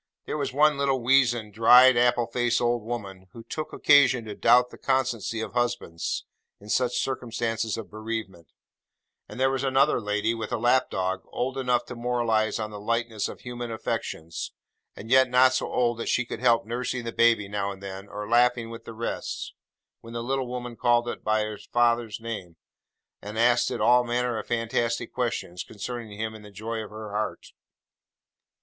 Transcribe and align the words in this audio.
There 0.25 0.35
was 0.35 0.51
one 0.51 0.79
little 0.79 0.99
weazen, 0.99 1.51
dried 1.51 1.95
apple 1.95 2.25
faced 2.25 2.59
old 2.59 2.81
woman, 2.81 3.27
who 3.33 3.43
took 3.43 3.71
occasion 3.71 4.25
to 4.25 4.33
doubt 4.33 4.71
the 4.71 4.79
constancy 4.79 5.41
of 5.41 5.53
husbands 5.53 6.25
in 6.59 6.69
such 6.69 6.97
circumstances 6.97 7.77
of 7.77 7.91
bereavement; 7.91 8.47
and 9.29 9.39
there 9.39 9.51
was 9.51 9.63
another 9.63 10.01
lady 10.01 10.33
(with 10.33 10.51
a 10.51 10.57
lap 10.57 10.89
dog) 10.89 11.21
old 11.27 11.55
enough 11.55 11.85
to 11.85 11.93
moralize 11.93 12.57
on 12.57 12.71
the 12.71 12.79
lightness 12.79 13.27
of 13.29 13.41
human 13.41 13.69
affections, 13.71 14.53
and 14.95 15.11
yet 15.11 15.29
not 15.29 15.53
so 15.53 15.71
old 15.71 15.99
that 15.99 16.09
she 16.09 16.25
could 16.25 16.39
help 16.39 16.65
nursing 16.65 17.03
the 17.03 17.11
baby, 17.11 17.47
now 17.47 17.69
and 17.69 17.83
then, 17.83 18.07
or 18.09 18.27
laughing 18.27 18.71
with 18.71 18.85
the 18.85 18.93
rest, 18.95 19.53
when 19.99 20.13
the 20.13 20.23
little 20.23 20.47
woman 20.47 20.75
called 20.75 21.07
it 21.07 21.23
by 21.23 21.41
its 21.41 21.67
father's 21.67 22.19
name, 22.19 22.55
and 23.21 23.37
asked 23.37 23.69
it 23.69 23.79
all 23.79 24.03
manner 24.03 24.39
of 24.39 24.47
fantastic 24.47 25.13
questions 25.13 25.63
concerning 25.63 26.17
him 26.19 26.33
in 26.33 26.41
the 26.41 26.49
joy 26.49 26.77
of 26.79 26.89
her 26.89 27.11
heart. 27.11 27.51